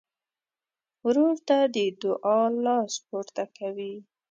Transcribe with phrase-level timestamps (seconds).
[1.05, 3.95] ورور ته د دعا لاس پورته کوي.